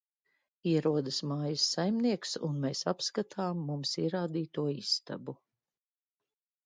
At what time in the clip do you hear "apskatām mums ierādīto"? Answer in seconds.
2.93-4.67